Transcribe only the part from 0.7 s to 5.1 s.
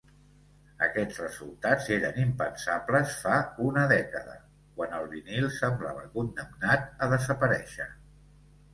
Aquests resultats eren impensables fa una dècada, quan el